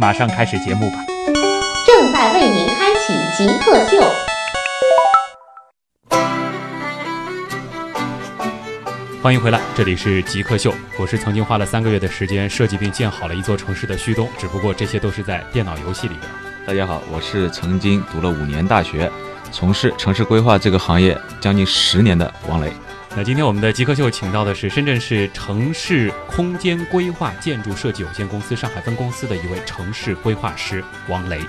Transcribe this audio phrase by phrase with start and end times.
[0.00, 1.04] 马上开始节目吧。
[1.84, 4.00] 正在为您开启极客秀。
[9.20, 16.30] 欢迎回来，这里是极客秀，我是曾经花了三个月的时间设计并建好了一座城市的旭东，只不过这些都是在电脑游戏里边。
[16.64, 19.10] 大家好，我是曾经读了五年大学，
[19.50, 22.72] 从事城市规划这个行业将近十年的王雷。
[23.16, 31.40] 那今天我们的极客秀请到的是深圳市城市空间规划建筑设计有限公司上海分公司的一位城市规划师王雷。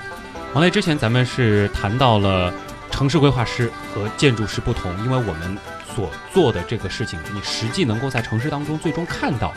[0.52, 2.52] 王雷，之前咱们是谈到了
[2.90, 5.56] 城市规划师和建筑师不同，因为我们
[5.94, 9.54] 所做的这个事情，你实际能够在城市当中最终看到，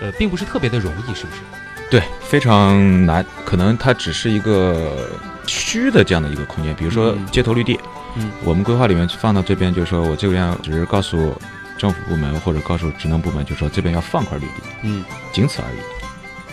[0.00, 1.42] 呃，并不是特别的容易，是不是？
[1.90, 5.10] 对，非常难，可能它只是一个
[5.46, 7.78] 虚的这样的一个空间，比如说嗯街头绿地，
[8.16, 11.34] 嗯我们规划里面放到这边，就是说我这边只是告诉
[11.78, 14.52] 政府部门或者告诉职能部门，就是说这边要放块绿地，
[14.82, 15.78] 嗯仅此而已。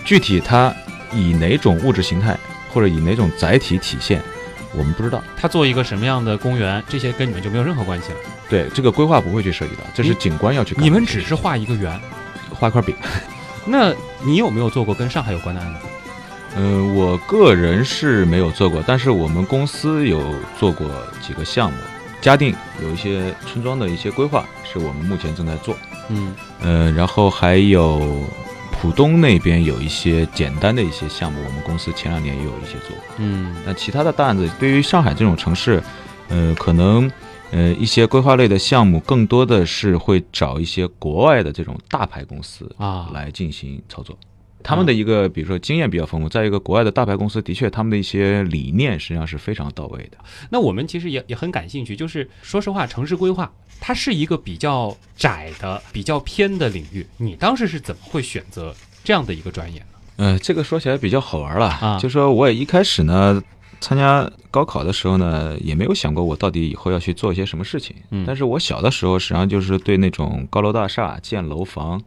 [0.05, 0.73] 具体它
[1.11, 2.37] 以哪种物质形态
[2.73, 4.21] 或者以哪种载体体现，
[4.73, 5.21] 我们不知道。
[5.35, 8.17] 他做一个什么样的公园，这些跟你们就没有任何关系了。
[8.49, 11.05] 对这个规划不会去涉及到，这是景观要去你们。
[11.05, 11.99] 只是画一个圆，
[12.53, 12.95] 画一块饼。
[13.65, 15.79] 那你有没有做过跟上海有关的案子？
[16.57, 20.89] 嗯，我个人是没有做过，但是我们公司有做过
[21.21, 21.77] 几个项目。
[22.19, 25.77] 嘉定有一些村庄的一些规划，是我们目前正在做。
[26.09, 28.23] 嗯呃，然后还有
[28.71, 33.05] 浦东那边有一些简单的一些项目，我们公司前两年也有一些做过。
[33.17, 35.81] 嗯那其他的大案子，对于上海这种城市，
[36.29, 37.09] 呃，可能
[37.51, 44.17] 呃一些规划类的项目，更多的是会找一些国外的这种大牌公司啊，来进行操作。
[44.67, 50.17] 他们的一个，比如说经验比较丰富，再一个国外的大牌公司的确他们的一些理念实际上是非常到位的。
[50.49, 57.07] 那我们其实也也很感兴趣，就是说实话，城市规划它是一个比较窄的、比较偏的领域。
[57.15, 59.85] 你当时是怎么会选择这样的一个专业呢？
[60.17, 63.41] 呃，这个说起来比较好玩了，啊就说我也一开始呢。
[63.79, 67.95] 参加高考的时候呢，也没有想过我到底以后要去做一些什么事情。
[68.09, 72.01] 嗯但是我小的时候，实际上就是对那种高楼大厦、建楼房、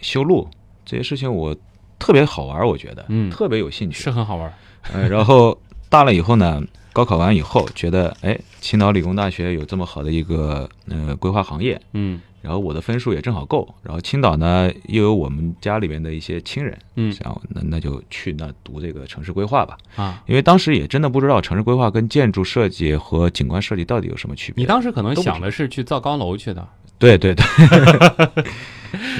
[0.00, 0.48] 修路
[0.84, 1.52] 这些事情，我
[1.98, 3.30] 特别好玩，我觉得，嗯。
[3.30, 4.02] 特别有兴趣。
[4.02, 4.52] 是很好玩。
[4.92, 5.58] 呃，然后
[5.88, 6.62] 大了以后呢，
[6.92, 12.20] 高考完以后，觉得哎，青岛理工大学有这么好的一个呃规划行业，嗯。
[12.42, 17.12] 然后我的分数也正好够，然后青岛呢又有我们家里边的一些亲人，嗯。
[17.24, 24.62] 然后那那就去那读这个城市规划吧，啊，因为当时也真的不知道城市规划跟建筑设计和景观设计到底有什么区别。
[24.62, 26.64] 你当时可能想的是去造高楼去的
[26.98, 27.44] 对对对，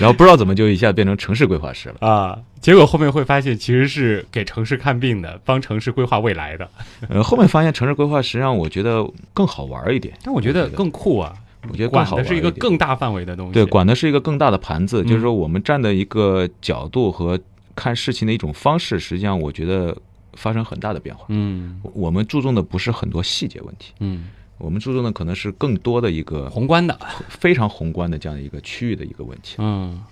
[0.01, 2.09] 然后不知道怎么就一下变成城市规划师了。
[2.09, 6.69] 啊，结果后面会发现其实是给城市看病的，帮城市规划未来的。
[7.09, 11.35] 呃，后面发现城市规划实际上我觉得更好玩一点，但我觉得更酷啊，
[11.69, 13.53] 我觉得更管的是一个更大范围的东西。
[13.53, 17.39] 对，管的是一个更大的盘子，就是嗯说我们站的一个角度和
[17.75, 19.95] 看事情的一种方式，实际上我觉得
[20.35, 21.27] 发生很大的变化。
[21.29, 24.29] 嗯我们注重的不是很多细节问题，嗯，
[24.59, 26.99] 我们注重的可能是更多的一个宏观的。
[27.29, 29.57] 非常宏观的这样的一个区域的一个问题。
[29.59, 30.03] 嗯，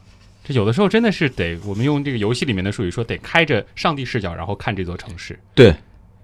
[0.45, 5.39] 这有的时候真的是得，我们用这个游戏里面的术语说，得开着上帝视角，然后看这座城市。
[5.55, 5.75] 对，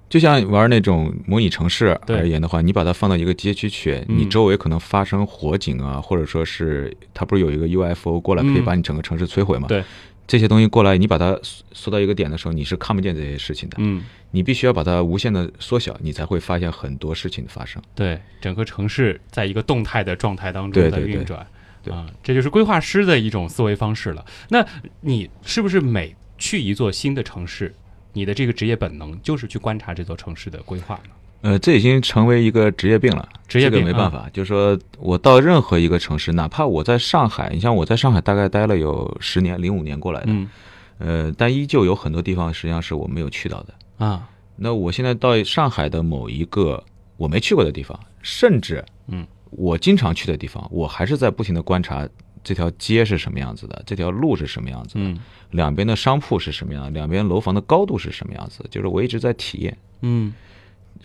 [0.09, 9.66] 就像玩那种模拟城市而言的话，你把它放到一个街区去，嗯你周围可能发生火警啊，或者说是它不是有一个 UFO 过来可以嗯把你整个城市摧毁吗？
[9.69, 9.82] 对，
[10.30, 13.76] 这些东西过来，你把它缩缩到一个点的时候，你是看不见这些事情的。
[13.80, 17.82] 嗯，你必须要把它无限的缩小，你才会发现很多事情的发生。
[17.96, 21.44] 对，整个城市在一个动态的状态当中在运转。
[21.82, 24.24] 对啊，这就是规划师的一种思维方式了。
[24.50, 24.64] 那
[25.00, 27.74] 你是不是每去一座新的城市，
[28.12, 31.10] 你的这个职业本能就是去观察这座城市的规划呢？
[31.42, 34.28] 呃，这已经成为一个职业病了，职业病啊这个没办法。
[34.33, 40.51] 就是说我到任何一个城市，哪怕我在上海，你像我在上海大概待了有十年，零五年过来的，嗯
[40.98, 43.75] 呃，但依旧有很多地方实际上是我没有去到的。
[44.04, 46.83] 啊，那我现在到上海的某一个
[47.16, 52.07] 我没去过的地方，甚至嗯，我经常去的地方，我还是在不停的观察
[52.45, 55.19] 这条街是什么样子的，这条路是什么样子的，嗯
[55.53, 60.33] 两边的商铺是什么样，两边楼房的高度是什么样子，就是我一直在体验，嗯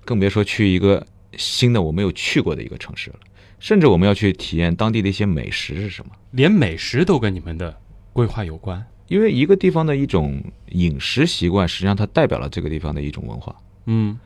[0.04, 1.06] 更别说去一个
[1.38, 3.20] 新的我没有去过的一个城市了。
[3.58, 7.76] 甚至我们要去体验当地的一些美食是什么，连美食都跟你们的
[8.14, 8.86] 规划有关。
[9.08, 13.56] 因为一个地方的一种饮食习惯，实际上它代表了这个地方的一种文化。
[13.86, 14.20] 嗯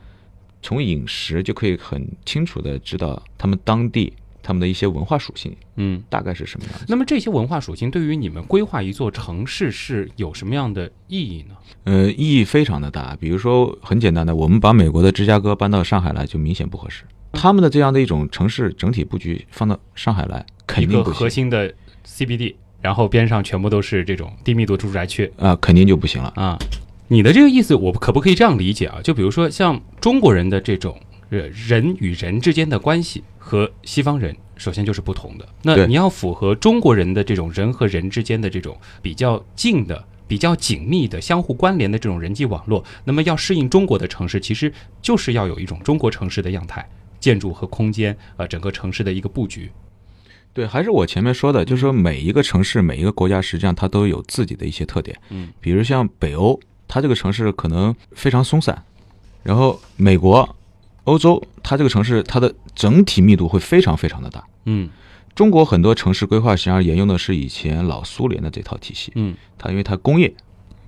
[0.61, 6.01] 从饮食就可以很清楚的知道他们当地他们的一些文化属性嗯。
[6.09, 6.85] 大概是什么样子。
[6.87, 11.55] 那么这些文化属性对于你们规划一座城市是有什么样的意义呢？
[11.83, 13.15] 呃，意义非常的大。
[13.19, 17.03] 比如说，很简单的，我们把美国的芝加哥搬到上海来，就明显不合适。
[17.31, 21.71] 他们的这样的一种城市整体布局放到上海来，肯定不行核心的
[22.05, 26.33] CBD，然后边上全部都是这种低密度住宅区啊、肯定就不行了。
[26.35, 26.57] 啊。
[27.07, 28.99] 你的这个意思，我可不可以这样理解啊？
[29.03, 30.99] 就比如说像中国人的这种
[31.29, 34.35] 呃人与人之间的关系和西方人。
[34.55, 44.69] 首先就是不同的，那你要符合中国人的这种人和人之间的这种比较近的、比较紧密的、相互关联的这种人际网络，那么要适应中国的城市，其实
[45.01, 46.85] 就是要有一种中国城市的样态，
[47.21, 49.71] 建筑和空间，呃，整个城市的一个布局。
[50.51, 55.17] 对，还是我前面说的，就是说每一个城市、每一个国家，实际上它都有自己的一些特点。
[55.29, 58.83] 嗯，比如像北欧，它这个城市可能非常松散，
[59.41, 60.53] 然后美国、
[61.09, 64.43] 欧洲，它这个城市它的整体密度会非常非常的大。
[64.65, 64.89] 嗯
[65.35, 70.33] 中国很多城市规划实际上沿用的是以前老苏联的这套体系，嗯它因为它工业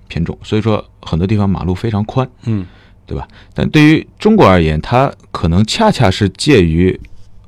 [0.08, 2.66] 偏重，所以说很多地方马路非常宽，嗯
[3.06, 3.26] 对吧？
[3.54, 6.98] 但对于中国而言，它可能恰恰是介于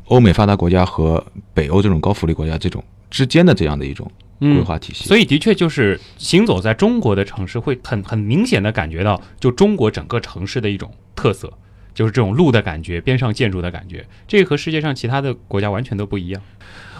[0.06, 4.06] 欧美发达国家和北欧这种高福利国家这种之间的这样的一种
[4.38, 4.64] 规嗯。
[4.64, 5.04] 划体系。
[5.06, 11.52] 所以的确就是行走在中国的城市，会很很明显的感觉到，就中国整个城市的一种特色，
[11.94, 16.42] 就是这种路的感觉，边上建筑的感觉，这个和世界上其他的国家完全都不一样。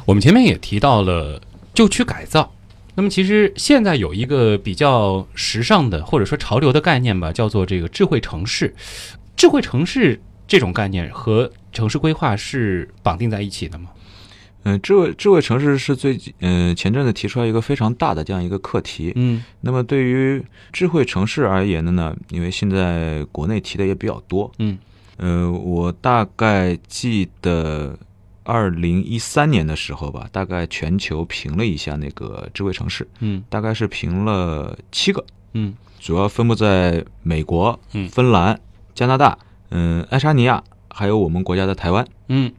[0.07, 1.41] 我们前面也提到了
[1.75, 2.55] 旧区改造，
[2.95, 8.75] 那么其实现在有一个比较时尚的或者说潮流的概念吧，叫做这个智慧城市。
[9.37, 13.91] 智慧城市这种概念和城市规划是绑定在一起的吗？
[14.65, 19.13] 嗯，智慧智慧城市是最近嗯、前阵子提出来一个非常大的这样一个课题。
[19.15, 19.45] 嗯。
[19.61, 24.77] 那么对于智慧城市而言的呢，因为现在国内提的也比较多，嗯。
[25.19, 27.97] 呃，我大概记得
[28.43, 33.45] 二零一三年的时候吧，大概全球评了一下那个智慧城市，嗯。
[33.49, 35.75] 大概是评了七个，嗯。
[36.01, 38.09] 主要分布在美国、嗯。
[38.09, 38.59] 芬兰、
[38.95, 39.39] 加拿大、
[39.71, 42.07] 嗯、爱沙尼亚，还有我们国家的台湾。
[42.29, 42.53] 嗯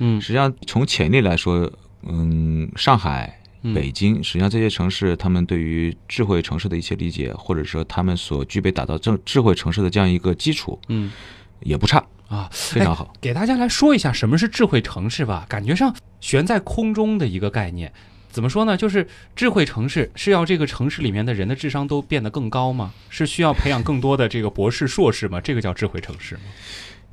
[0.00, 1.70] 嗯实际上从潜力来说，
[2.02, 11.12] 嗯，上海、嗯北京，实际上这些城市，他们对于智慧城市的一些理解，或者说他们所具备打造正智慧城市的这样一个基础，嗯
[11.60, 13.12] 也不差，啊，非常好。
[13.20, 17.92] 给大家来说一下什么是智慧城市吧，感觉上悬在空中的一个概念。
[18.30, 18.76] 怎么说呢？
[18.76, 22.92] 就是智慧城市是要这个城市里面的人的智商都变得更高吗？
[23.08, 25.40] 是需要培养更多的这个博士、硕士吗？
[25.40, 26.42] 这个叫智慧城市吗？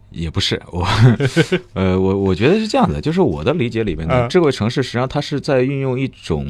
[0.10, 0.88] 也不是我，
[1.74, 4.30] 呃，我我觉得是这样的，就是我的理解里面呢，嗯。
[4.30, 6.48] 智慧城市实际上它是在运用一种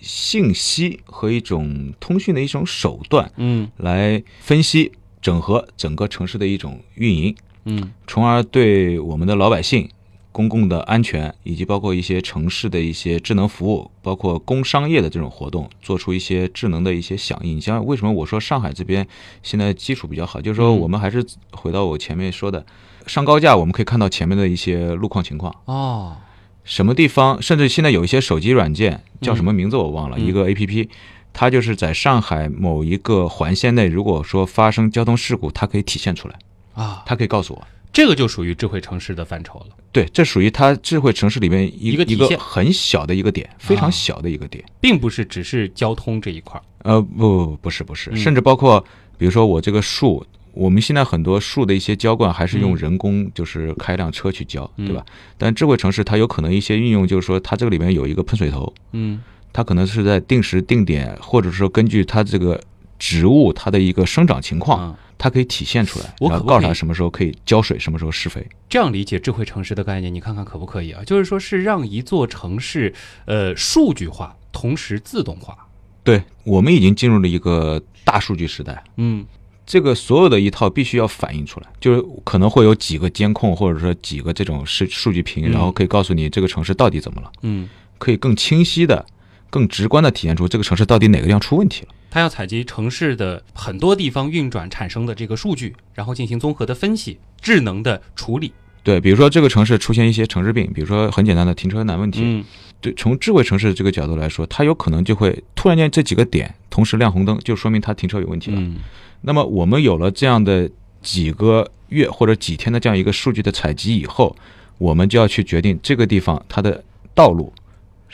[0.00, 3.68] 信息和一种通讯的一种手段嗯。
[3.76, 4.90] 来分析、
[5.20, 7.34] 整合整个城市的一种运营，
[7.64, 7.90] 嗯。
[8.06, 9.88] 从而对我们的老百姓、
[10.34, 17.56] 公共的安全以及包括一些城市的一些智能服务，包括工商业的这种活动，做出一些智能的一些响应。
[17.56, 19.06] 你像为什么我说上海这边
[19.44, 22.66] 现在基础比较好，就是说嗯我们还是回到我前面说的，
[23.06, 26.16] 上高架我们可以看到前面的一些路况情况，哦
[26.64, 30.90] 什么地方，甚至现在有一些手机软件叫什么名字我忘了，嗯一个 A P P。
[31.36, 36.38] 它就是在上海某一个环线内，如果说发生交通事故，它可以体现出来，
[36.74, 37.66] 啊，它可以告诉我。
[37.94, 39.66] 这个就属于智慧城市的范畴了。
[39.92, 44.62] 对，这属于它智慧城市里面一一个一个很小的一个点，非啊常小的一个点。
[44.80, 46.62] 并不是只是交通这一块儿。
[46.82, 48.84] 呃，不不不是不是，嗯甚至包括
[49.16, 55.06] 比如说我这个树，我们现在很多树的一些浇灌还是用嗯人工，就是开辆车去浇，嗯对吧？
[55.38, 59.22] 但智慧城市它有可能一些运用，就是说它这个里面有一个喷水头，嗯
[59.52, 62.60] 它可能是在定时定点，或者说根据它这个
[62.98, 68.46] 植物它的一个生长情况，啊，它可以体现出来，我告诉他什么时候可以浇水，什么时候施肥。
[68.68, 71.02] 这样理解智慧城市的概念，你看看可不可以啊？
[71.04, 72.94] 就是说是让一座城市，
[73.26, 75.56] 呃，数据化，同时自动化。
[76.02, 78.82] 对我们已经进入了一个大数据时代。
[78.96, 79.24] 嗯
[79.66, 89.06] 这个所有的一套必须要反映出来，就是可能会有几个监控，或者说几个这种数数据屏，嗯然后可以告诉你这个城市到底怎么了，嗯，可以更清晰的、
[89.54, 91.94] 更直观的体现出这个城市到底哪个地方出问题了。
[92.10, 98.52] 它要采集城市的很多地方运转产生的这个数据，然后进行综合的分析、智能的处理。
[98.82, 102.44] 对，比如说这个城市出现一些城市病，比如说很简单的停车难问题，嗯
[102.80, 108.58] 对，从智慧城市这个角度来说，它有可能就会突然间这几个点同时亮红灯，就说明它停车有问题了。
[108.60, 108.78] 嗯
[109.20, 110.68] 那么我们有了这样的
[111.00, 114.36] 几个月或者几天的这样一个数据的采集以后，
[114.78, 116.82] 我们就要去决定这个地方它的
[117.14, 117.50] 道路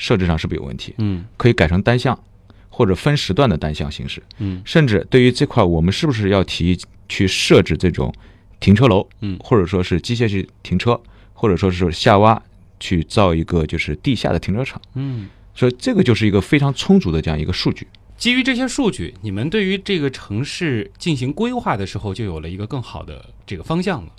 [0.01, 2.19] 设置上是不是有问题，嗯可以改成单向
[2.71, 8.11] 或者分时段的单向行驶，嗯甚至对于这块我们是不是要提去设置这种
[8.59, 10.99] 停车楼，嗯或者说是机械式停车，
[11.35, 12.43] 或者说是下挖
[12.81, 15.29] 去造一个就是地下的停车场，嗯。
[15.53, 17.87] 所以这个就是一个非常充足的这样一个数据。
[18.17, 24.13] 基于这些数据，你们对于这个城市进行规划的时候，就有了一个更好的这个方向了。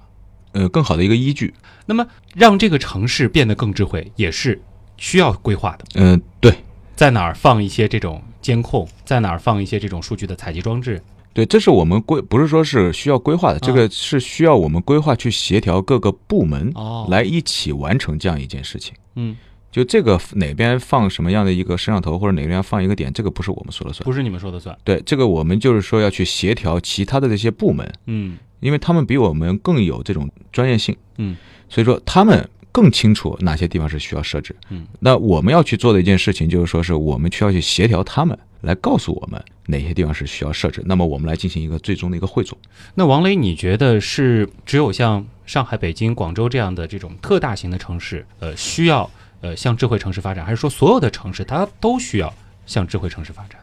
[0.51, 1.53] 呃，更好的一个依据。
[1.85, 4.61] 那么，让这个城市变得更智慧，也是
[5.01, 5.85] 需要规划的。
[5.95, 6.53] 嗯、对
[6.95, 11.01] 在哪儿放一些这种监控，在哪儿放一些这种数据的采集装置。
[11.33, 18.93] 对，这是我们规不是说是需要规划的，这啊个是需要我们规划去协调各个部门哦来一起完成这样一件事情。
[19.15, 19.35] 嗯，
[19.71, 24.03] 就这个哪边放什么样的一个摄像头，或者哪边放一个点，这个不是我们说了算。
[24.03, 24.77] 不是你们说的算。
[24.83, 31.35] 对，这个我们就是说要去协调其他的这些部门，嗯因为他们比我们更有这种专业性，嗯，
[31.67, 34.55] 所以说他们更清楚哪些地方是需要设置。
[34.69, 42.57] 嗯，那我们要去做的一件事情就是说，是我们需要去协调他们，来告诉我们哪些地方是需要设置，那么我们来进行一个最终的一个汇总。
[42.95, 49.09] 那王雷，你觉得是只有像上海、北京、广州这样的这种特大型的城市，呃，需要
[49.41, 52.33] 呃向智慧城市发展，还是说所有的城市它都需要
[52.65, 53.60] 向智慧城市发展呢？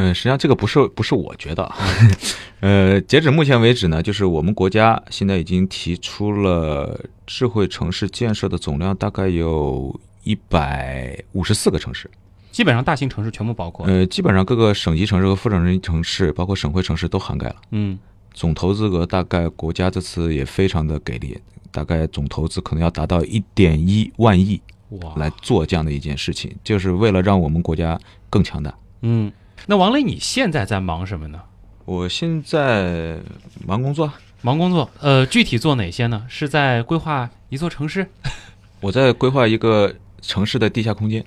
[0.00, 1.76] 嗯，实际上这个不是不是我觉得啊，
[2.60, 12.10] 呃，截止目前为止呢，就是我们国家现在已经提出了智慧城市建设的总量大概有一百五十四个城市，
[12.50, 13.84] 基本上大型城市全部包括。
[13.86, 17.56] 呃，基本上各个省级城市和副省级城市，包括省会城市都涵盖了。
[17.72, 17.98] 嗯
[18.32, 21.36] 总投资额大概国家这次也非常的给力，
[21.72, 27.98] 大概总投资可能要达到一点一万亿哇，来做这样的一件事情，就是为了让我们国家
[28.30, 28.72] 更强大。
[29.02, 29.30] 嗯，
[29.66, 31.40] 那王磊，你现在在忙什么呢？
[31.84, 33.18] 我现在
[33.66, 36.24] 忙工作啊，忙工作，呃，具体做哪些呢？
[36.28, 38.06] 是在规划一座城市，
[38.80, 41.24] 我在规划一个城市的地下空间。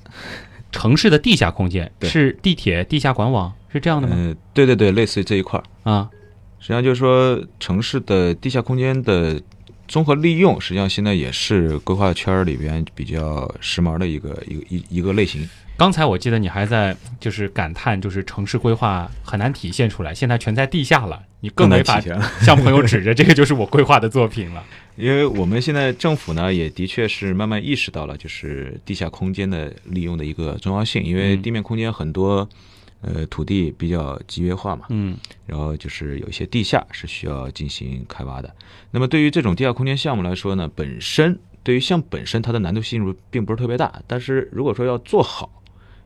[0.71, 4.15] 城市的地下空间是地铁、地下管网，是这样的吗？
[4.17, 5.91] 嗯、对对对，类似于这一块儿。
[5.91, 6.09] 啊，
[6.59, 9.39] 实际上就是说，城市的地下空间的
[9.87, 15.47] 综合利用，实际上现在也是规划圈儿里边比较时髦的一个一个一一个类型。
[15.75, 22.00] 刚才我记得你还在就是感叹，就是城市规划很难体现出来，现在全在地下了，你更没法。
[22.42, 24.63] 向朋友指着这个就是我规划的作品了。
[24.96, 31.03] 因为我们现在政府呢，也的确是慢慢意识到了，就是地下空间的利用的一个重要性。
[31.03, 32.48] 因为嗯地面空间很多，
[33.01, 38.56] 呃，土地比较集约化嘛，嗯然后就是有一些地下是需要进行开挖的。
[38.92, 45.50] 那么对于这种地下空间项目来说呢，本身对于项目本身它的难度系数并不是特别大，但是如果说要做好，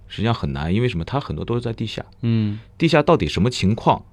[0.07, 1.05] 实际上很难，因为什么？
[1.05, 4.03] 它很多都是在地下，嗯，地下到底什么情况，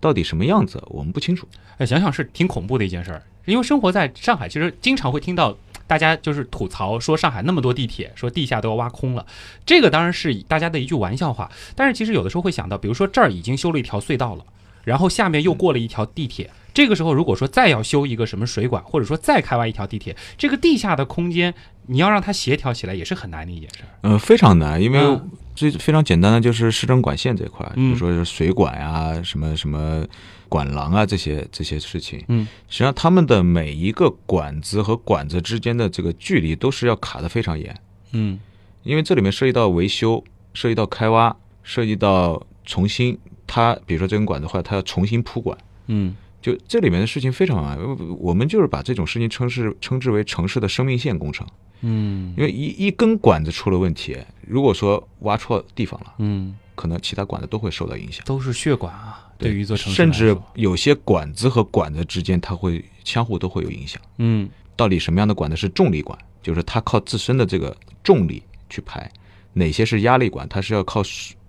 [0.00, 1.46] 到底什么样子，我们不清楚。
[1.78, 5.56] 哎，想想是挺恐怖的一件事儿，因为生活在上海，其实经常会听到。
[5.86, 9.26] 大家就是吐槽说上海那么多地铁，说地下都要挖空了，
[9.66, 11.52] 这个当然是大家的一句玩笑话。
[11.76, 14.42] 但是其实有的时候会想到，比如说这儿已经修了一条隧道了，
[14.84, 21.52] 然后下面又过了一条地铁，这个时候如果说再要修一个什么水管，或者说再开挖一条地铁，这个地下的空间
[21.86, 23.88] 你要让它协调起来也是很难的一件事儿。
[24.02, 25.30] 呃，非常难，因为嗯。
[25.56, 30.04] 最非常简单的就是市政管线这块儿，比嗯如说是水管呀、什么什么
[30.48, 37.72] 管廊啊这些这些事情，嗯，实际上他们的每一个管子和管子之间的这个距离都是要卡得非常严，
[38.10, 38.36] 嗯。
[38.82, 40.24] 因为这里面涉及到维修，
[40.54, 45.56] 涉及到开挖，涉及到重新它，比如说这根管子坏了，它要重新铺管。
[45.86, 47.82] 嗯就这里面的事情非常麻烦，
[48.18, 51.46] 我们就是把这种事情称是称之为城市的生命线工程，
[51.80, 54.14] 嗯因为一一根管子出了问题，
[54.46, 58.22] 如果说挖错地方了，嗯，可能其他管子都会受到影响。
[58.26, 63.98] 都是血管啊，对于一座城市甚至有些管子和管子之间，它会相互都会有影响。
[64.18, 64.46] 嗯
[64.76, 69.08] 到底什么样的管子是重力管，就是它靠自身的这个重力去排；
[69.54, 71.02] 哪些是压力管，它是要靠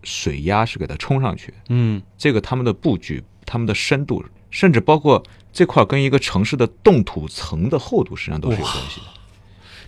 [0.05, 1.53] 水水压是给它冲上去。
[1.69, 5.21] 嗯这个他们的布局、他们的深度，甚至包括
[5.51, 9.07] 这块跟一个城市的冻土层的厚度，实际上都是有关系的。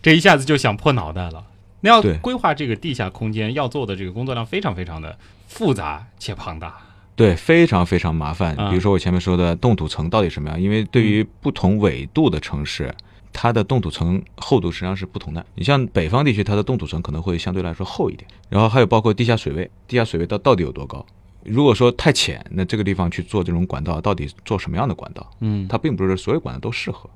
[0.01, 1.45] 这一下子就想破脑袋了。
[1.81, 6.75] 那要规划这个地下空间，要做的这个工作量非常非常的复杂且庞大。
[7.15, 8.55] 对，非常非常麻烦。
[8.55, 10.61] 啊比如说我前面说的冻土层到底什么样？
[10.61, 12.93] 因为对于不同纬度的城市，
[13.31, 15.45] 它的冻土层厚度实际上是不同的。
[15.55, 18.29] 你像北方地区，它的冻土层可能会相对来说厚一点。
[18.49, 21.05] 然后还有包括地下水位，地下水位到到底有多高？
[21.43, 25.29] 如果说太浅，那这个地方去做这种管道，到底做什么样的管道？
[25.39, 27.09] 嗯它并不是所有管道都适合。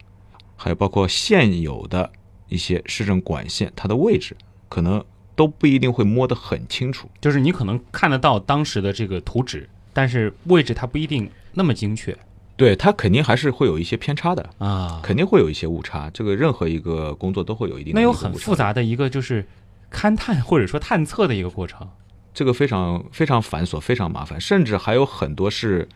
[0.56, 2.10] 还有包括现有的
[2.48, 4.38] 一些市政管线，它的位置
[4.70, 5.04] 可能
[5.36, 7.10] 都不一定会摸得很清楚。
[7.20, 12.18] 就是你可能看得到当时的这个图纸，但是位置它不一定那么精确
[12.62, 14.48] 对，它肯定还是会有一些偏差的。
[14.60, 15.00] 啊。
[15.02, 19.44] 肯定会有一些误差，这个任何一个工作都会有一定的那有很复，杂的一个就是
[19.92, 21.88] 勘探或者说探测的一个过程。
[22.36, 25.90] 这个非常非常繁琐，非常麻烦，甚至还有很多是，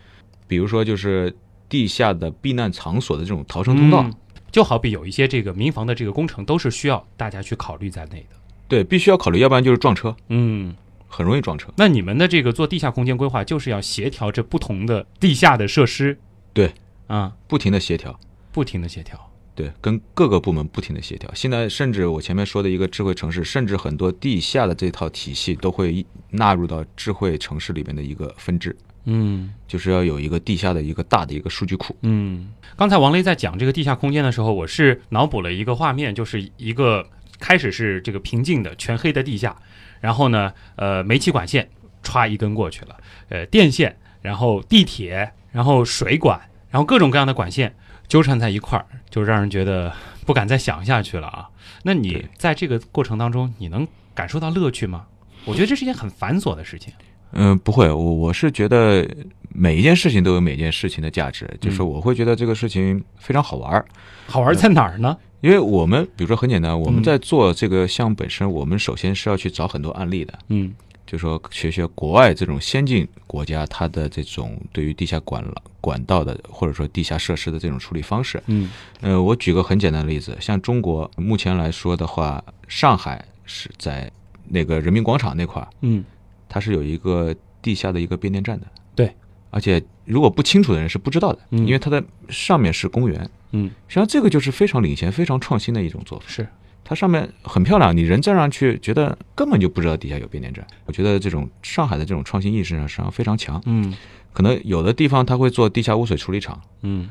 [0.48, 1.32] 比如说就是
[1.70, 4.02] 地下的避难场所的这种逃生通道。
[4.02, 4.14] 嗯
[4.52, 8.38] 就好比有一些这个民房的这个工程，都是需要大家去考虑在内的。
[8.70, 10.74] 对，必须要考虑，要不然就是撞车，嗯，
[11.10, 11.68] 很容易撞车。
[11.76, 16.18] 那你们的这个做地下空间规划，就是要协调这不同的地下的设施。
[16.56, 16.74] 对，
[17.08, 18.18] 啊，不停的协调，
[18.54, 19.20] 不停的协调。
[19.54, 21.30] 对，跟各个部门不停的协调。
[21.34, 31.94] 现在甚至我前面说的一个智慧城市，甚至很多地下的这套体系都会纳入到智慧城市里面的一个分支，嗯就是要有一个地下的一个大的一个数据库。
[32.04, 37.06] 嗯，刚才王雷在讲这个地下空间的时候，我是脑补了一个画面，就是一个
[37.40, 39.56] 开始是这个平静的全黑的地下，
[40.00, 41.70] 然后呢，呃，煤气管线
[42.04, 42.98] 歘一根过去了，
[43.30, 46.38] 呃，电线，然后地铁，然后水管，
[46.70, 47.74] 然后各种各样的管线
[48.10, 49.90] 纠缠在一块儿，就让人觉得
[50.26, 51.48] 不敢再想下去了啊。
[51.84, 55.06] 那你在这个过程当中，你能感受到乐趣吗？
[55.46, 56.92] 我觉得这是一件很繁琐的事情。
[57.32, 59.08] 嗯，不会，我我是觉得
[59.48, 63.86] 每一件事情都有每件事情的价值，就是我会觉得这个事情非常好玩儿。
[64.28, 65.18] 好玩在哪儿呢？
[65.40, 70.74] 因为我们比如说很简单，我们嗯在做这个项目本身，我们首先是要去找很多案例的，嗯
[71.06, 75.46] 就说学学国外这种先进国家它的这种对于地下管
[75.80, 78.42] 管道的或者说地下设施的这种处理方式。
[78.48, 78.70] 嗯
[79.02, 84.12] 呃，我举个很简单的例子，像中国目前来说的话，上海是在
[84.48, 86.04] 那个人民广场那块儿，嗯
[86.50, 88.66] 它是有一个地下的一个变电站的。
[88.96, 89.14] 对，
[89.50, 93.30] 而且如果不清楚的人是不知道的，嗯因为它的上面是公园。
[93.52, 96.26] 嗯，实际上这个就是非常领先、非常创新的一种做法。
[96.28, 96.48] 是
[96.86, 100.66] 它上面很漂亮，你人站上去，觉得根本就不知道底下有变电站。
[100.86, 103.62] 我觉得这种上海的这种创新意识上实际上非常强。
[103.66, 103.94] 嗯
[104.32, 107.10] 可能有的地方它会做地下污水处理厂，嗯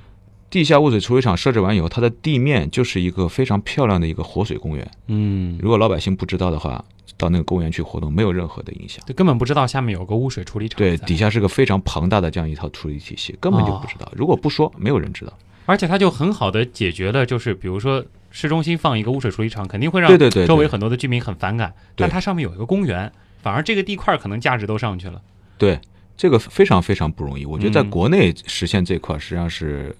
[0.51, 4.89] 地下污水处理厂设置完以后，它的地面就是一个非常漂亮的一个活水公园。
[5.09, 6.85] 嗯，如果老百姓不知道的话，
[7.17, 9.05] 到那个公园去活动没有任何的影响。
[9.07, 14.09] 就根本不知道下面有个污水处理厂对，底下是个非常庞大的这样一套处理体系，根本就不知道。
[14.15, 15.33] 如果不说，没有人知道。
[15.67, 25.23] 而且它就很好的解决了，就是比如说市中心放一个污水处理厂，肯定会让对对对对周围很多的居民很反感，但对它上面有一个公园，反而这个地块可能价值都上去了。
[25.57, 25.79] 对，
[26.17, 27.47] 这个非常非常不容易。
[27.47, 29.95] 我觉得在嗯国内实现这块，实际上是，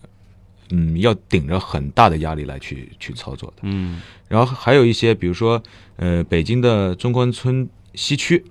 [0.71, 3.59] 嗯，要顶着很大的压力来去去操作的。
[3.63, 5.63] 嗯然后还有一些，比如说，
[5.95, 8.45] 呃，北京的中关村西区，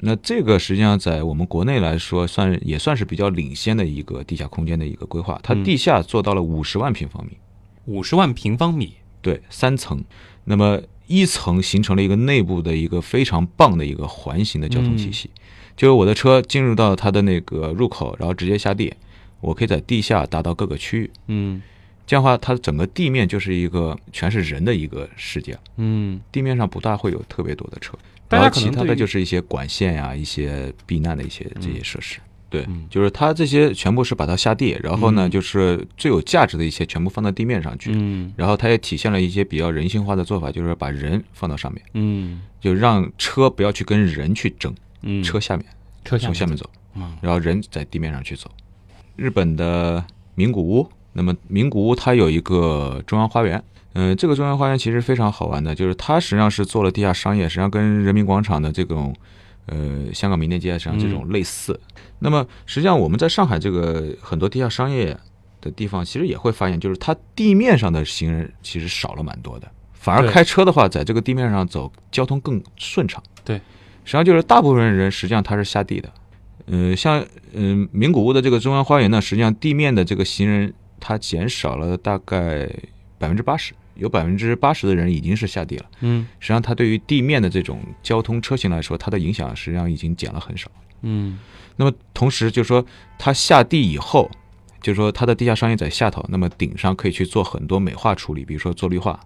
[0.00, 5.40] 那这个实际上在我们国内来说，算也算是比较领先的一个地下空间的一个规划。
[5.42, 7.38] 它嗯地下做到了五十万平方米，
[7.86, 10.02] 五十万平方米，对，三层。
[10.44, 15.30] 那么一层形成了一个内部的一个非常棒的一个环形的交通体系，
[15.76, 18.92] 就是我的车进入到它的那个入口，然后直接下地，
[19.40, 21.10] 我可以在地下达到各个区域。
[21.28, 21.60] 嗯
[22.06, 27.96] 这样的话，它整个地面就是一个全是人的一个世界，嗯，地面上不大会有特别多的车，
[28.28, 32.18] 然后其他的就是一些管线呀、一些避难的一些这些设施。
[32.50, 35.30] 对嗯，就是它这些全部是把它下地，然后呢，嗯。
[35.30, 37.92] 就是最有价值的一些全部放到地面上去。
[37.94, 38.32] 嗯。
[38.36, 42.42] 然后它也体现了一些比较人性化的做法，就是把人放到上面，嗯。
[42.60, 45.64] 就让车不要去跟人去争，嗯，车下面
[46.04, 47.16] 车从下面走，嗯。
[47.22, 48.50] 然后人在地面上去走。
[49.16, 59.14] 日本的名古屋，那么名古屋它有一个中央花园，嗯、这个中央花园其实非常好玩的，就是它实际上是做了地下商业，实际上跟人民广场的这种，
[59.66, 61.78] 呃，香港名店街上这种类似。
[62.18, 65.16] 那么实际上我们在上海这个很多地下商业
[65.60, 73.22] 的地方，其实也会发现，就是它地面上的行人其实少了蛮多的，反而开车的话，在这个地面上走，交通更顺畅。
[73.44, 73.56] 对，
[74.04, 76.12] 实际上就是大部分人实际上他是下地的。
[76.72, 82.70] 嗯、像嗯、名古屋的这个中央花园呢，实际上地面的这个行人它减少了大概
[83.18, 85.86] 百分之八十，有百分之八十的人已经是下地了。
[86.00, 90.68] 嗯实际上，它对于地面的这种交通车型来说，它的影响实际上已经减了很少。
[91.02, 91.38] 嗯
[91.76, 92.84] 那么同时，就是说
[93.18, 94.30] 它下地以后，
[94.82, 99.18] 就是说它的地下商业在下头，那么顶上可以去做很多美化处理，比如说做绿化、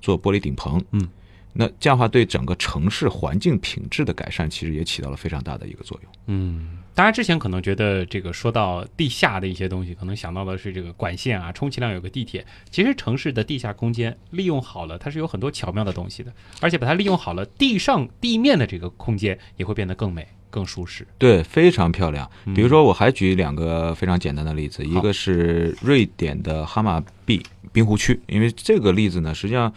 [0.00, 1.08] 做玻璃顶棚，嗯，
[1.52, 6.12] 那这样的话对整个城市环境品质的改善，其实也起到了非常大的一个作用。
[6.26, 12.46] 嗯，大家之前可能觉得这个说到地下的一些东西，可能想到的是这个管线啊，充其量有个地铁。
[12.70, 21.06] 其实城市的地下空间利用好了，它是有很多巧妙的东西的，而且把它利用好了，地上地面的这个空间也会变得更美、更舒适。
[21.18, 22.30] 对，非常漂亮。
[22.46, 29.72] 嗯比如说，我还举两个非常简单的例子，一个是瑞典的哈马毕滨湖区，因为这个例子呢，实际上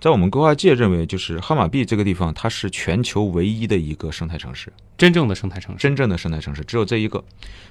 [0.00, 4.72] 在我们规划界认为，就是哈马币这个地方，它是全球唯一的一个生态城市。
[4.98, 7.22] 真正的生态城市，真正的生态城市只有这一个。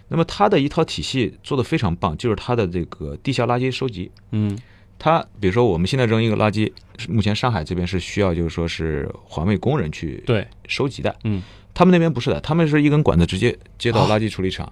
[0.08, 4.12] 那么它的一套体系做得非常棒，就是它的这个地下垃圾收集。
[4.32, 4.58] 嗯。
[4.98, 11.44] 它比如说我们现在扔一个垃圾，是目前上海这边是需要就是说是环卫工人去对，收集的，嗯。
[11.74, 14.72] 他们那边不是的，他们是一根管子直接接到哦垃圾处理厂，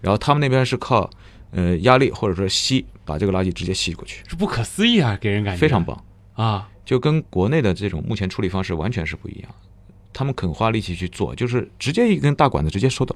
[0.00, 1.10] 然后他们那边是靠
[1.50, 5.60] 呃压力或者说吸，把这个垃圾直接吸过去，是不可思议啊，给人感觉。
[5.60, 6.02] 非常棒。
[6.32, 9.54] 啊，就跟国内的这种目前处理方式完全是不一样。
[10.10, 13.14] 他们肯花力气去做，就是直接一根大管子直接收到，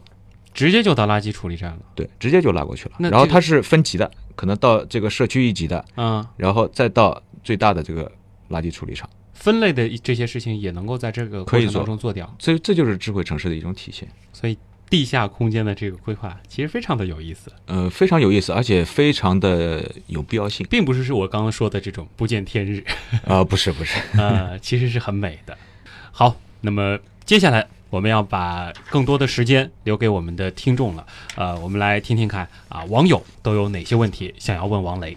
[0.53, 1.79] 直接就到垃圾处理站了。
[1.95, 2.97] 对，直接就拉过去了。
[2.99, 8.13] 这个然后它是分级的，可能到这个社区一级的，嗯，然后再到最大的这个
[8.51, 9.09] 垃圾处理厂。
[9.33, 14.07] 分类的这些事情也能够在这个过程中做掉，所以这就是智慧城市的一种体现。
[14.35, 14.59] 所以
[14.93, 20.67] 地下空间的这个规划其实非常的有意思，呃，非常有意思，而且非常的有必要性。
[20.69, 22.85] 并不是是我刚刚说的这种不见天日，
[23.25, 25.57] 啊、不是不是， 呃，其实是很美的。
[26.11, 35.17] 好，那么接下来我们要把更多的时间留给我们的听众了，呃，我们来听听看啊，网友都有哪些问题想要问王雷。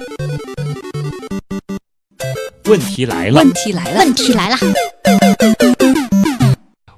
[2.71, 4.55] 问题来了，问题来了，问题来了。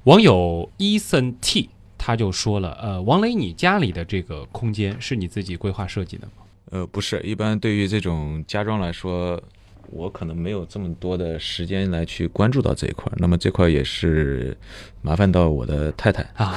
[0.04, 6.32] 网友 Eason T 他就说了，呃，王雷，你家里的这个空间是你自己规划设计的吗？
[6.70, 9.42] 呃，不是，一般对于这种家装来说，
[9.90, 13.16] 我可能没有这么多的时间来去关注到这一块儿。
[13.18, 14.56] 那么这块儿也是
[15.02, 16.54] 麻烦到我的太太啊，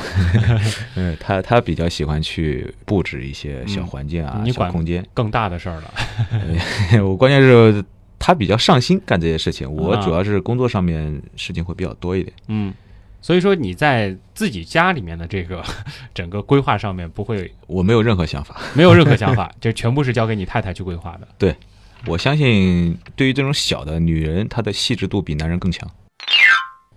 [0.93, 5.03] 嗯，她她比较喜欢去布置一些小环境啊、嗯你管小空间。
[5.15, 7.01] 更大的事儿了。
[7.03, 7.83] 我关键是
[8.19, 12.33] 她比较上心干这些事情，我啊主要是工作上面事情会比较多一点。
[12.47, 12.73] 嗯，
[13.21, 15.63] 所以说你在自己家里面的这个
[16.13, 21.27] 整个规划上面不会我没有任何想法，没有任何想法， 这全部是交给你太太去规划的。
[21.37, 21.55] 对
[22.05, 25.89] 我相信对于这种小的女人，她的细致度比男人更强。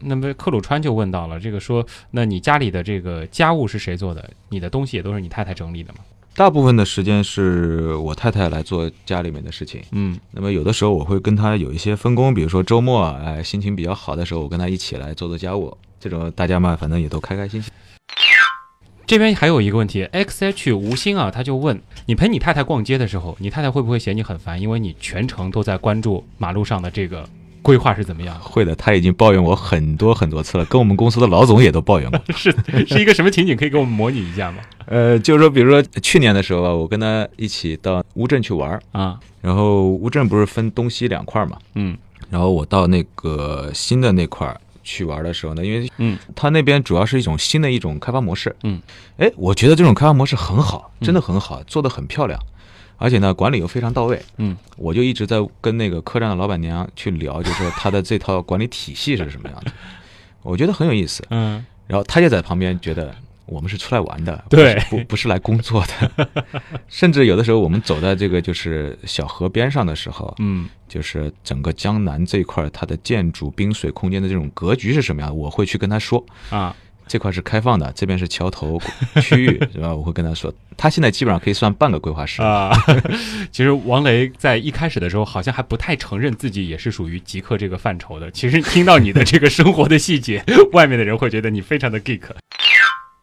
[0.03, 4.31] 那么克鲁川就问到了，这个说，那你家里的这个家务是谁做的？
[4.49, 5.99] 你的东西也都是你太太整理的吗？
[6.35, 17.71] 大部分的时间是我太太来做家里面的事情，嗯，那么有的时候我会跟她有一些分工，比如说周末，哎，心情比较好的时候，我跟她一起来做做家务，这种大家嘛，反正也都开开心心。
[19.07, 24.61] 这边还有一个问题，xh 吴昕啊，他就问你陪你太太逛街的时候，你太太会不会嫌你很烦？
[24.61, 27.29] 因为你全程都在关注马路上的这个
[27.63, 28.37] 规划是怎么样？
[28.41, 32.21] 会的，他已经抱怨我很多很多次了，跟我们公司的老总也都抱怨过。
[32.35, 32.55] 是
[32.87, 33.57] 是一个什么情景？
[33.57, 34.59] 可以给我们模拟一下吗？
[34.87, 41.97] 呃，就是说，比如说去年的时候吧，我跟他一起到乌镇去玩儿，啊，然后乌镇不是分东西两块儿嘛，嗯
[42.29, 48.81] 然后我到那个新的那块儿去玩的时候呢，因为嗯他那边主要是一种新的一种开发模式，嗯，
[49.19, 52.39] 哎，我觉得这种开发模式很好，嗯真的很好，做的很漂亮，
[53.01, 59.73] 而且呢管理又非常到位，嗯，我就一直在跟那个客栈的老板娘去聊，就说她的这套管理体系是什么样的，
[60.45, 61.65] 我觉得很有意思，嗯。
[61.87, 63.13] 然后她就在旁边觉得。
[63.47, 64.75] 我们是出来玩的，对。
[64.75, 66.31] 不是不不是来工作的，
[66.87, 70.69] 甚至有的时候我们走在这个就是小河边上的时候，嗯。
[70.87, 76.77] 就是整个江南这一块儿它的建筑、滨水空间的这种格局是什么样的，我会去跟他说，啊，
[77.11, 78.81] 这块是开放的，这边是桥头
[79.21, 79.93] 区域， 是吧？
[79.93, 82.41] 我会跟他说，他现在基本上可以算半个规划师。
[82.41, 82.71] 啊，
[83.51, 88.31] 其实王雷在一开始的时候好像还不太承认自己也是属于极客这个范畴的。
[88.31, 92.21] 其实听到你的这个生活的细节， 外面的人会觉得你非常的 geek。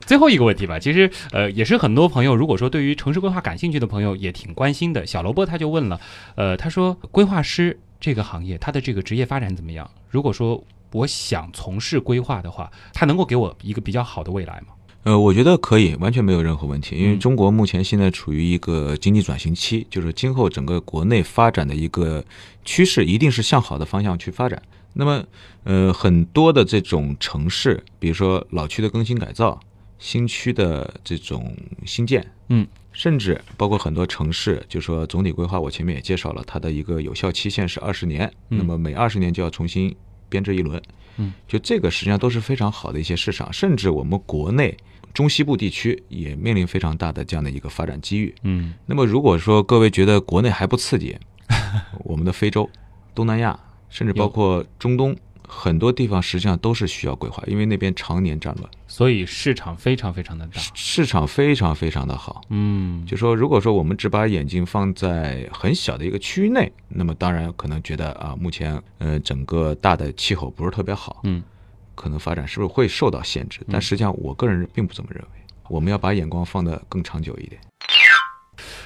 [0.05, 5.05] 最后一个问题吧，其实呃也是很多朋友如果说对于城市规划感兴趣的朋友也挺关心的。
[5.05, 5.97] 小萝卜他就问了，
[6.35, 9.89] 呃，他说规划师这个行业他的这个职业发展怎么样？
[10.09, 10.61] 如果说
[10.97, 14.73] 我想从事规划的话，它能够给我一个比较好的未来吗？
[15.03, 22.23] 呃，我觉得可以，完全没有任何问题，因为嗯中国目前现在处于一个经济转型期，就是今后整个国内发展的一个
[22.65, 24.61] 趋势，一定是向好的方向去发展。
[24.93, 25.23] 那么，
[25.63, 29.57] 呃，很多的这种城市，比如说老区的更新改造、
[29.99, 31.55] 新区的这种
[31.85, 39.95] 新建，嗯，甚至包括很多城市，就说总体规划，我前面也介绍了，它的一个有效期限是二十年，嗯那么每二十年就要重新
[40.29, 40.81] 编制一轮。
[41.17, 44.77] 嗯，就这个实际上都是非常好的一些市场，甚至我们国内
[45.13, 48.33] 中西部地区也面临非常大的这样的一个发展机遇。
[48.43, 51.17] 嗯那么如果说各位觉得国内还不刺激，
[52.05, 52.69] 我们的非洲、
[53.15, 53.59] 东南亚，
[53.89, 55.15] 甚至包括中东
[55.49, 60.61] 很多地方，实际上都是需要规划，因为那边常年战乱，所以市场非常非常的大。
[60.75, 62.41] 市场非常非常的好。
[62.49, 71.41] 嗯，就说如果说我们只把眼睛放在很小的一个区域内，那么当然可能觉得啊，目前呃整个大的气候不是特别好，嗯，
[71.95, 73.61] 可能发展是不是会受到限制？
[73.71, 77.61] 但实际上我个人并不这么认为，我们要把眼光放得更长久一点。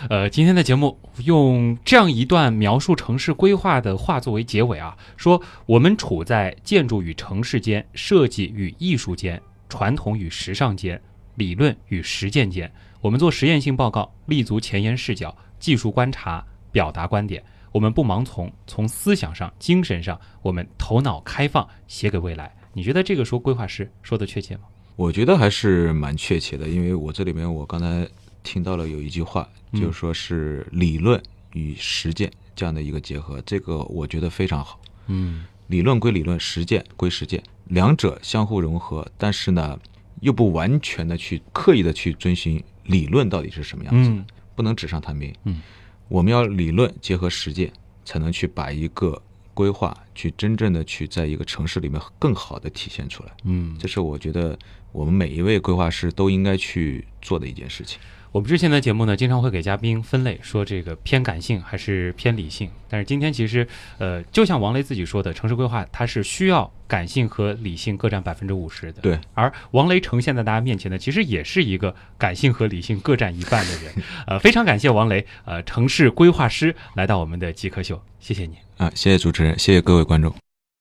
[0.10, 11.00] 呃，今天的节目用这样一段描述城市规划的话作为结尾啊，说我们处在建筑与城市间、设计与艺术间、传统与时尚间、
[11.36, 12.72] 理论与实践间。
[13.00, 17.44] 我们做实验性报告，立足前沿视角、技术观察，表达观点。
[17.72, 22.54] 我们不盲从，从思想上、精神上，我们头脑开放，写给未来。
[22.74, 24.64] 你觉得这个说规划师说的确切吗？
[24.98, 28.08] 我觉得还是蛮确切的，因为我这里面我刚才
[28.44, 31.22] 听到了有一句话，嗯就是说是理论
[31.54, 34.80] 与实践这样的一个结合，这个我觉得非常好。
[35.08, 39.80] 嗯理论归理论，实践归实践，两者相互融合，但是呢，
[40.20, 45.34] 又不完全的去刻意的去遵循理论到底是什么样子的，嗯不能纸上谈兵。
[45.46, 45.62] 嗯，
[46.10, 47.72] 我们要理论结合实践，
[48.04, 49.22] 才能去把一个
[49.54, 53.32] 规划去真正的去在一个城市里面更好的体现出来。
[53.46, 54.60] 嗯，这是我觉得
[54.92, 57.98] 我们每一位规划师都应该去做的一件事情。
[58.32, 62.70] 我们之前的节目呢，经常会给嘉宾分类，说这个偏感性还是偏理性。
[62.88, 63.68] 但是今天其实，
[63.98, 69.02] 呃，就像王雷自己说的，城市规划它是需要感性和理性各占百分之五十的。
[69.02, 73.94] 对，而王雷呈现在大家面前的，其实也是一个感性和理性各占一半的人。
[74.28, 78.56] 呃，非常感谢王雷，呃，城市规划师来到我们的极客秀，谢谢你。
[78.78, 80.34] 啊，谢谢主持人，谢谢各位观众。